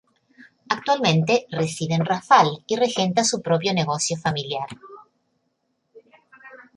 [0.69, 4.65] Actualmente reside en Rafal y regenta su propio negocio familiar.